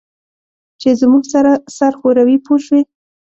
[0.79, 2.81] چې زموږ سره سر ښوروي پوه شوې!.